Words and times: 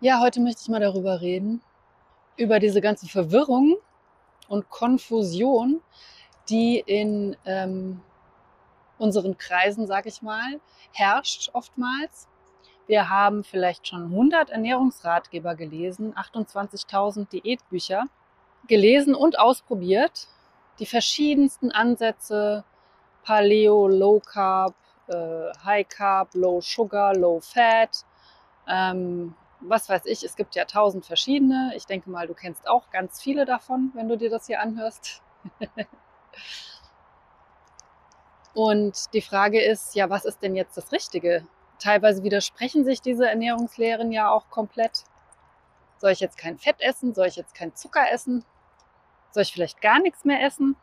Ja, 0.00 0.20
heute 0.20 0.40
möchte 0.40 0.60
ich 0.60 0.68
mal 0.68 0.80
darüber 0.80 1.22
reden, 1.22 1.62
über 2.36 2.58
diese 2.58 2.82
ganze 2.82 3.06
Verwirrung 3.06 3.78
und 4.46 4.68
Konfusion, 4.68 5.80
die 6.50 6.80
in 6.84 7.34
ähm, 7.46 8.02
unseren 8.98 9.38
Kreisen, 9.38 9.86
sag 9.86 10.04
ich 10.04 10.20
mal, 10.20 10.60
herrscht 10.92 11.48
oftmals. 11.54 12.28
Wir 12.86 13.08
haben 13.08 13.42
vielleicht 13.42 13.88
schon 13.88 14.02
100 14.02 14.50
Ernährungsratgeber 14.50 15.54
gelesen, 15.54 16.14
28.000 16.14 17.30
Diätbücher 17.30 18.04
gelesen 18.68 19.14
und 19.14 19.38
ausprobiert. 19.38 20.28
Die 20.78 20.84
verschiedensten 20.84 21.72
Ansätze, 21.72 22.64
Paleo, 23.24 23.88
Low 23.88 24.20
Carb, 24.20 24.74
äh, 25.06 25.52
High 25.64 25.88
Carb, 25.88 26.34
Low 26.34 26.60
Sugar, 26.60 27.16
Low 27.16 27.40
Fat, 27.40 28.04
ähm, 28.68 29.34
was 29.60 29.88
weiß 29.88 30.06
ich, 30.06 30.22
es 30.22 30.36
gibt 30.36 30.54
ja 30.54 30.64
tausend 30.64 31.06
verschiedene. 31.06 31.72
Ich 31.76 31.86
denke 31.86 32.10
mal, 32.10 32.26
du 32.26 32.34
kennst 32.34 32.68
auch 32.68 32.90
ganz 32.90 33.20
viele 33.20 33.44
davon, 33.44 33.90
wenn 33.94 34.08
du 34.08 34.16
dir 34.16 34.30
das 34.30 34.46
hier 34.46 34.60
anhörst. 34.60 35.22
Und 38.54 39.12
die 39.12 39.20
Frage 39.20 39.62
ist, 39.62 39.94
ja, 39.94 40.08
was 40.08 40.24
ist 40.24 40.42
denn 40.42 40.56
jetzt 40.56 40.76
das 40.76 40.90
Richtige? 40.92 41.46
Teilweise 41.78 42.22
widersprechen 42.22 42.84
sich 42.84 43.02
diese 43.02 43.28
Ernährungslehren 43.28 44.12
ja 44.12 44.30
auch 44.30 44.48
komplett. 44.48 45.04
Soll 45.98 46.12
ich 46.12 46.20
jetzt 46.20 46.38
kein 46.38 46.58
Fett 46.58 46.80
essen? 46.80 47.14
Soll 47.14 47.26
ich 47.26 47.36
jetzt 47.36 47.54
kein 47.54 47.74
Zucker 47.74 48.10
essen? 48.10 48.44
Soll 49.30 49.42
ich 49.42 49.52
vielleicht 49.52 49.82
gar 49.82 50.00
nichts 50.00 50.24
mehr 50.24 50.42
essen? 50.42 50.76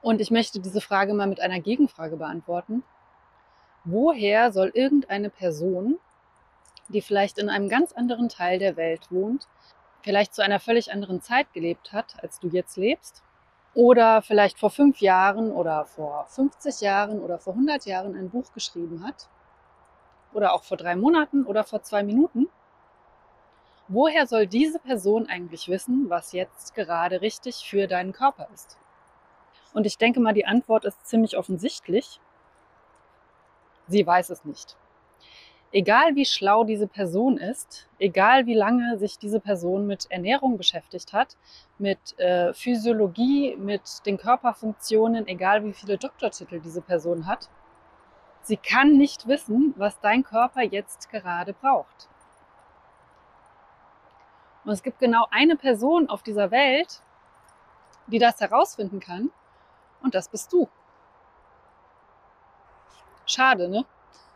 Und 0.00 0.20
ich 0.20 0.30
möchte 0.30 0.60
diese 0.60 0.80
Frage 0.80 1.12
mal 1.12 1.26
mit 1.26 1.40
einer 1.40 1.60
Gegenfrage 1.60 2.16
beantworten. 2.16 2.84
Woher 3.84 4.52
soll 4.52 4.70
irgendeine 4.72 5.28
Person 5.28 5.98
die 6.92 7.00
vielleicht 7.00 7.38
in 7.38 7.48
einem 7.48 7.68
ganz 7.68 7.92
anderen 7.92 8.28
Teil 8.28 8.58
der 8.58 8.76
Welt 8.76 9.10
wohnt, 9.10 9.48
vielleicht 10.02 10.34
zu 10.34 10.42
einer 10.42 10.60
völlig 10.60 10.92
anderen 10.92 11.20
Zeit 11.22 11.52
gelebt 11.52 11.92
hat, 11.92 12.22
als 12.22 12.40
du 12.40 12.48
jetzt 12.48 12.76
lebst, 12.76 13.22
oder 13.74 14.22
vielleicht 14.22 14.58
vor 14.58 14.70
fünf 14.70 15.00
Jahren 15.00 15.52
oder 15.52 15.84
vor 15.84 16.26
50 16.28 16.80
Jahren 16.80 17.20
oder 17.20 17.38
vor 17.38 17.52
100 17.52 17.86
Jahren 17.86 18.16
ein 18.16 18.30
Buch 18.30 18.52
geschrieben 18.52 19.04
hat, 19.04 19.28
oder 20.32 20.52
auch 20.52 20.64
vor 20.64 20.76
drei 20.76 20.96
Monaten 20.96 21.44
oder 21.44 21.64
vor 21.64 21.82
zwei 21.82 22.02
Minuten. 22.02 22.48
Woher 23.88 24.26
soll 24.26 24.46
diese 24.46 24.78
Person 24.78 25.28
eigentlich 25.28 25.68
wissen, 25.68 26.08
was 26.08 26.32
jetzt 26.32 26.74
gerade 26.74 27.20
richtig 27.20 27.68
für 27.68 27.88
deinen 27.88 28.12
Körper 28.12 28.48
ist? 28.54 28.78
Und 29.72 29.86
ich 29.86 29.98
denke 29.98 30.20
mal, 30.20 30.32
die 30.32 30.46
Antwort 30.46 30.84
ist 30.84 31.06
ziemlich 31.06 31.36
offensichtlich. 31.36 32.20
Sie 33.88 34.06
weiß 34.06 34.30
es 34.30 34.44
nicht 34.44 34.76
egal 35.72 36.16
wie 36.16 36.24
schlau 36.24 36.64
diese 36.64 36.86
Person 36.86 37.38
ist, 37.38 37.88
egal 37.98 38.46
wie 38.46 38.54
lange 38.54 38.98
sich 38.98 39.18
diese 39.18 39.40
Person 39.40 39.86
mit 39.86 40.10
Ernährung 40.10 40.56
beschäftigt 40.56 41.12
hat, 41.12 41.36
mit 41.78 42.18
äh, 42.18 42.52
Physiologie, 42.52 43.56
mit 43.56 44.04
den 44.06 44.18
Körperfunktionen, 44.18 45.26
egal 45.28 45.64
wie 45.64 45.72
viele 45.72 45.96
Doktortitel 45.96 46.60
diese 46.60 46.82
Person 46.82 47.26
hat, 47.26 47.48
sie 48.42 48.56
kann 48.56 48.96
nicht 48.96 49.28
wissen, 49.28 49.74
was 49.76 50.00
dein 50.00 50.24
Körper 50.24 50.62
jetzt 50.62 51.08
gerade 51.10 51.52
braucht. 51.52 52.08
Und 54.64 54.72
es 54.72 54.82
gibt 54.82 54.98
genau 54.98 55.26
eine 55.30 55.56
Person 55.56 56.08
auf 56.08 56.22
dieser 56.22 56.50
Welt, 56.50 57.00
die 58.08 58.18
das 58.18 58.40
herausfinden 58.40 59.00
kann, 59.00 59.30
und 60.02 60.14
das 60.14 60.28
bist 60.28 60.52
du. 60.52 60.68
Schade, 63.26 63.68
ne? 63.68 63.84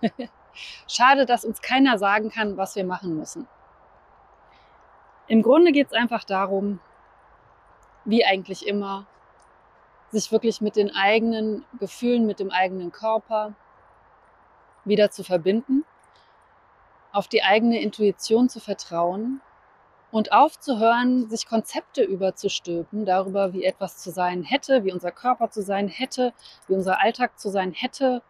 Schade, 0.88 1.27
dass 1.27 1.44
uns 1.44 1.62
keiner 1.62 1.98
sagen 1.98 2.30
kann, 2.30 2.56
was 2.56 2.77
wir 2.77 2.84
machen 2.84 3.16
müssen. 3.16 3.48
Im 5.27 5.42
Grunde 5.42 5.72
geht 5.72 5.88
es 5.88 5.92
einfach 5.92 6.24
darum, 6.24 6.80
wie 8.05 8.24
eigentlich 8.24 8.66
immer, 8.66 9.06
sich 10.11 10.30
wirklich 10.30 10.61
mit 10.61 10.77
den 10.77 10.94
eigenen 10.94 11.64
Gefühlen, 11.79 12.27
mit 12.27 12.40
dem 12.40 12.51
eigenen 12.51 12.92
Körper 12.92 13.55
wieder 14.84 15.11
zu 15.11 15.24
verbinden, 15.24 15.84
auf 17.12 17.27
die 17.27 17.42
eigene 17.42 17.80
Intuition 17.80 18.48
zu 18.48 18.61
vertrauen 18.61 19.40
und 20.11 20.33
aufzuhören, 20.33 21.29
sich 21.30 21.46
Konzepte 21.46 22.02
überzustülpen 22.05 23.05
darüber, 23.06 23.52
wie 23.52 23.64
etwas 23.64 23.96
zu 23.98 24.11
sein 24.11 24.42
hätte, 24.42 24.84
wie 24.84 24.92
unser 24.92 25.11
Körper 25.11 25.50
zu 25.50 25.62
sein 25.62 25.89
hätte, 25.89 26.33
wie 26.68 26.74
unser 26.74 27.00
Alltag 27.00 27.39
zu 27.39 27.50
sein 27.50 27.73
hätte 27.73 28.23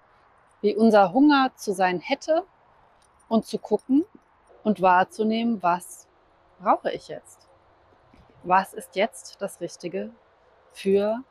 wie 0.65 0.75
unser 0.75 1.13
Hunger 1.13 1.53
zu 1.57 1.75
sein 1.75 2.01
hätte 2.01 2.43
und 3.29 3.45
zu 3.45 3.59
gucken 3.59 4.07
und 4.63 4.81
wahrzunehmen, 4.81 5.63
was 5.63 6.09
brauche 6.59 6.91
ich 6.91 7.09
jetzt? 7.09 7.47
Was 8.45 8.73
ist 8.73 8.97
jetzt 8.97 9.43
das 9.43 9.61
Richtige 9.61 10.11
für 10.73 11.23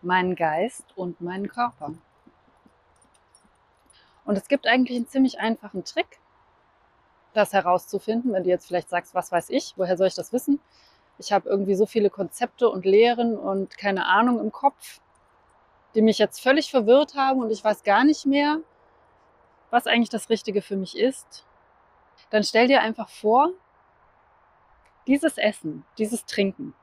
meinen 0.00 0.36
Geist 0.36 0.86
und 0.96 1.20
meinen 1.20 1.48
Körper? 1.48 1.92
Und 4.24 4.38
es 4.38 4.48
gibt 4.48 4.66
eigentlich 4.66 4.96
einen 4.96 5.08
ziemlich 5.08 5.38
einfachen 5.38 5.84
Trick, 5.84 6.18
das 7.34 7.52
herauszufinden, 7.52 8.32
wenn 8.32 8.44
du 8.44 8.48
jetzt 8.48 8.68
vielleicht 8.68 8.88
sagst, 8.88 9.14
was 9.14 9.30
weiß 9.30 9.50
ich, 9.50 9.74
woher 9.76 9.98
soll 9.98 10.06
ich 10.06 10.14
das 10.14 10.32
wissen? 10.32 10.60
Ich 11.18 11.30
habe 11.30 11.46
irgendwie 11.46 11.74
so 11.74 11.84
viele 11.84 12.08
Konzepte 12.08 12.70
und 12.70 12.86
Lehren 12.86 13.36
und 13.36 13.76
keine 13.76 14.06
Ahnung 14.06 14.40
im 14.40 14.50
Kopf 14.50 15.02
die 15.94 16.02
mich 16.02 16.18
jetzt 16.18 16.40
völlig 16.40 16.70
verwirrt 16.70 17.14
haben 17.14 17.40
und 17.40 17.50
ich 17.50 17.62
weiß 17.62 17.82
gar 17.82 18.04
nicht 18.04 18.26
mehr, 18.26 18.60
was 19.70 19.86
eigentlich 19.86 20.10
das 20.10 20.28
Richtige 20.28 20.62
für 20.62 20.76
mich 20.76 20.96
ist, 20.96 21.46
dann 22.30 22.44
stell 22.44 22.68
dir 22.68 22.80
einfach 22.80 23.08
vor, 23.08 23.50
dieses 25.06 25.38
Essen, 25.38 25.84
dieses 25.98 26.24
Trinken, 26.24 26.74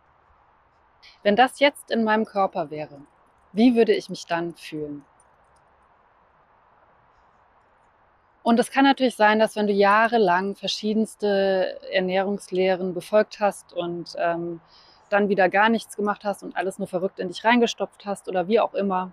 wenn 1.24 1.36
das 1.36 1.60
jetzt 1.60 1.92
in 1.92 2.04
meinem 2.04 2.26
Körper 2.26 2.70
wäre, 2.70 3.02
wie 3.54 3.76
würde 3.76 3.94
ich 3.94 4.10
mich 4.10 4.26
dann 4.26 4.56
fühlen? 4.56 5.06
Und 8.44 8.60
es 8.60 8.72
kann 8.72 8.84
natürlich 8.84 9.16
sein, 9.16 9.38
dass 9.38 9.56
wenn 9.56 9.68
du 9.68 9.74
jahrelang 9.74 10.56
verschiedenste 10.56 11.80
Ernährungslehren 11.92 12.94
befolgt 12.94 13.40
hast 13.40 13.74
und 13.74 14.16
ähm, 14.18 14.62
dann 15.10 15.30
wieder 15.30 15.50
gar 15.50 15.70
nichts 15.70 15.96
gemacht 15.96 16.24
hast 16.24 16.44
und 16.44 16.56
alles 16.56 16.80
nur 16.80 16.88
verrückt 16.88 17.20
in 17.20 17.28
dich 17.28 17.44
reingestopft 17.44 18.06
hast 18.06 18.28
oder 18.28 18.48
wie 18.48 18.60
auch 18.60 18.74
immer, 18.74 19.12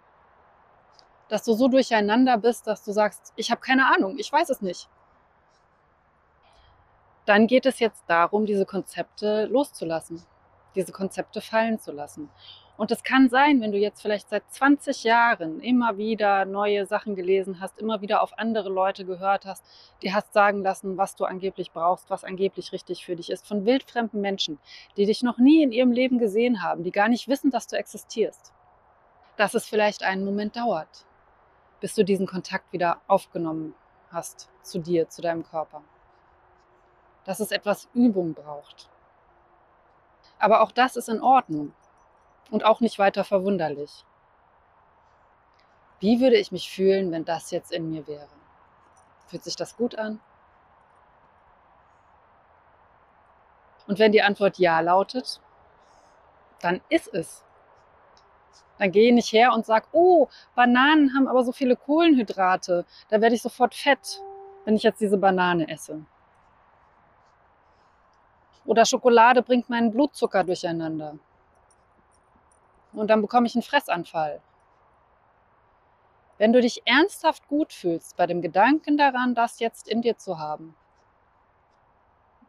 dass 1.28 1.42
du 1.44 1.54
so 1.54 1.68
durcheinander 1.68 2.38
bist, 2.38 2.66
dass 2.66 2.84
du 2.84 2.92
sagst, 2.92 3.32
ich 3.36 3.50
habe 3.50 3.60
keine 3.60 3.86
Ahnung, 3.94 4.18
ich 4.18 4.32
weiß 4.32 4.50
es 4.50 4.60
nicht. 4.60 4.88
Dann 7.24 7.48
geht 7.48 7.66
es 7.66 7.80
jetzt 7.80 8.04
darum, 8.06 8.46
diese 8.46 8.64
Konzepte 8.64 9.46
loszulassen, 9.46 10.22
diese 10.76 10.92
Konzepte 10.92 11.40
fallen 11.40 11.80
zu 11.80 11.90
lassen. 11.90 12.30
Und 12.76 12.90
es 12.90 13.02
kann 13.02 13.30
sein, 13.30 13.60
wenn 13.60 13.72
du 13.72 13.78
jetzt 13.78 14.02
vielleicht 14.02 14.28
seit 14.28 14.42
20 14.52 15.04
Jahren 15.04 15.60
immer 15.60 15.96
wieder 15.96 16.44
neue 16.44 16.84
Sachen 16.84 17.14
gelesen 17.14 17.58
hast, 17.60 17.78
immer 17.78 18.02
wieder 18.02 18.22
auf 18.22 18.38
andere 18.38 18.68
Leute 18.68 19.06
gehört 19.06 19.46
hast, 19.46 19.64
die 20.02 20.12
hast 20.12 20.34
sagen 20.34 20.62
lassen, 20.62 20.98
was 20.98 21.16
du 21.16 21.24
angeblich 21.24 21.72
brauchst, 21.72 22.10
was 22.10 22.24
angeblich 22.24 22.72
richtig 22.72 23.04
für 23.04 23.16
dich 23.16 23.30
ist, 23.30 23.46
von 23.46 23.64
wildfremden 23.64 24.20
Menschen, 24.20 24.58
die 24.96 25.06
dich 25.06 25.22
noch 25.22 25.38
nie 25.38 25.62
in 25.62 25.72
ihrem 25.72 25.92
Leben 25.92 26.18
gesehen 26.18 26.62
haben, 26.62 26.82
die 26.82 26.92
gar 26.92 27.08
nicht 27.08 27.28
wissen, 27.28 27.50
dass 27.50 27.66
du 27.66 27.76
existierst, 27.76 28.52
dass 29.36 29.54
es 29.54 29.66
vielleicht 29.66 30.02
einen 30.02 30.24
Moment 30.24 30.56
dauert, 30.56 31.06
bis 31.80 31.94
du 31.94 32.04
diesen 32.04 32.26
Kontakt 32.26 32.72
wieder 32.72 33.00
aufgenommen 33.06 33.74
hast 34.10 34.50
zu 34.62 34.78
dir, 34.78 35.08
zu 35.08 35.22
deinem 35.22 35.44
Körper. 35.44 35.82
Dass 37.24 37.40
es 37.40 37.52
etwas 37.52 37.88
Übung 37.94 38.34
braucht. 38.34 38.90
Aber 40.38 40.60
auch 40.60 40.72
das 40.72 40.96
ist 40.96 41.08
in 41.08 41.22
Ordnung 41.22 41.72
und 42.50 42.64
auch 42.64 42.80
nicht 42.80 42.98
weiter 42.98 43.24
verwunderlich. 43.24 44.04
Wie 46.00 46.20
würde 46.20 46.36
ich 46.36 46.52
mich 46.52 46.70
fühlen, 46.70 47.10
wenn 47.10 47.24
das 47.24 47.50
jetzt 47.50 47.72
in 47.72 47.90
mir 47.90 48.06
wäre? 48.06 48.28
Fühlt 49.26 49.44
sich 49.44 49.56
das 49.56 49.76
gut 49.76 49.98
an? 49.98 50.20
Und 53.86 53.98
wenn 53.98 54.12
die 54.12 54.22
Antwort 54.22 54.58
Ja 54.58 54.80
lautet, 54.80 55.40
dann 56.60 56.80
ist 56.88 57.12
es. 57.14 57.44
Dann 58.78 58.92
gehe 58.92 59.14
nicht 59.14 59.32
her 59.32 59.52
und 59.52 59.64
sag, 59.64 59.88
oh, 59.92 60.28
Bananen 60.54 61.14
haben 61.14 61.28
aber 61.28 61.44
so 61.44 61.52
viele 61.52 61.76
Kohlenhydrate, 61.76 62.84
da 63.08 63.20
werde 63.20 63.34
ich 63.34 63.42
sofort 63.42 63.74
fett, 63.74 64.20
wenn 64.64 64.76
ich 64.76 64.82
jetzt 64.82 65.00
diese 65.00 65.16
Banane 65.16 65.68
esse. 65.68 66.04
Oder 68.66 68.84
Schokolade 68.84 69.42
bringt 69.42 69.70
meinen 69.70 69.92
Blutzucker 69.92 70.44
durcheinander. 70.44 71.18
Und 72.96 73.08
dann 73.08 73.22
bekomme 73.22 73.46
ich 73.46 73.54
einen 73.54 73.62
Fressanfall. 73.62 74.40
Wenn 76.38 76.52
du 76.52 76.60
dich 76.60 76.86
ernsthaft 76.86 77.46
gut 77.48 77.72
fühlst 77.72 78.16
bei 78.16 78.26
dem 78.26 78.42
Gedanken 78.42 78.96
daran, 78.98 79.34
das 79.34 79.58
jetzt 79.60 79.88
in 79.88 80.02
dir 80.02 80.18
zu 80.18 80.38
haben, 80.38 80.76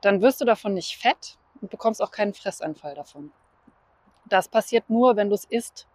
dann 0.02 0.22
wirst 0.22 0.42
du 0.42 0.46
davon 0.46 0.74
nicht 0.74 0.98
fett 0.98 1.38
und 1.62 1.70
bekommst 1.70 2.02
auch 2.02 2.12
keinen 2.12 2.34
Fressanfall 2.34 2.96
davon. 2.96 3.32
Das 4.26 4.48
passiert 4.48 4.90
nur, 4.90 5.16
wenn 5.16 5.30
du 5.30 5.36
es 5.36 5.46
isst 5.46 5.88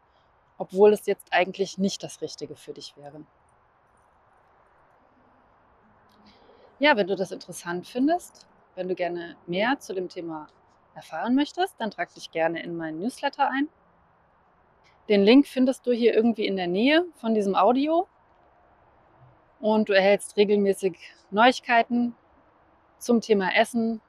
obwohl 0.62 0.92
es 0.92 1.06
jetzt 1.06 1.32
eigentlich 1.32 1.76
nicht 1.76 2.04
das 2.04 2.20
Richtige 2.20 2.54
für 2.54 2.72
dich 2.72 2.96
wäre. 2.96 3.24
Ja, 6.78 6.96
wenn 6.96 7.08
du 7.08 7.16
das 7.16 7.32
interessant 7.32 7.86
findest, 7.86 8.46
Wenn 8.74 8.88
du 8.88 8.94
gerne 8.94 9.36
mehr 9.46 9.80
zu 9.80 9.92
dem 9.92 10.08
Thema 10.08 10.46
erfahren 10.94 11.34
möchtest, 11.34 11.74
dann 11.78 11.90
trag 11.90 12.14
dich 12.14 12.30
gerne 12.30 12.62
in 12.62 12.74
meinen 12.74 13.00
Newsletter 13.00 13.50
ein. 13.50 13.68
Den 15.12 15.24
Link 15.24 15.46
findest 15.46 15.86
du 15.86 15.92
hier 15.92 16.14
irgendwie 16.14 16.46
in 16.46 16.56
der 16.56 16.68
Nähe 16.68 17.04
von 17.16 17.34
diesem 17.34 17.54
Audio 17.54 18.08
und 19.60 19.90
du 19.90 19.92
erhältst 19.92 20.38
regelmäßig 20.38 20.96
Neuigkeiten 21.30 22.16
zum 22.96 23.20
Thema 23.20 23.54
Essen, 23.54 24.00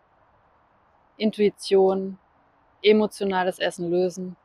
Intuition, 1.17 2.19
emotionales 2.81 3.59
Essen 3.59 3.91
lösen 3.91 4.37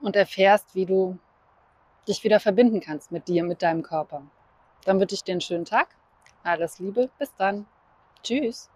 und 0.00 0.16
erfährst, 0.16 0.74
wie 0.74 0.86
du 0.86 1.16
dich 2.08 2.24
wieder 2.24 2.40
verbinden 2.40 2.80
kannst 2.80 3.12
mit 3.12 3.28
dir, 3.28 3.44
mit 3.44 3.62
deinem 3.62 3.84
Körper. 3.84 4.22
Dann 4.86 4.98
wünsche 4.98 5.14
ich 5.14 5.22
dir 5.22 5.34
einen 5.34 5.40
schönen 5.40 5.66
Tag. 5.66 5.86
Alles 6.42 6.80
Liebe, 6.80 7.10
bis 7.16 7.32
dann. 7.36 7.66
Tschüss. 8.24 8.68